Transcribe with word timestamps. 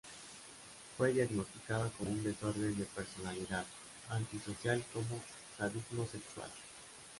Fue 0.97 1.13
diagnosticado 1.13 1.91
con 1.91 2.07
un 2.07 2.23
desorden 2.23 2.75
de 2.75 2.85
personalidad 2.85 3.63
antisocial 4.09 4.83
con 4.91 5.03
sadismo 5.59 6.07
sexual. 6.07 6.49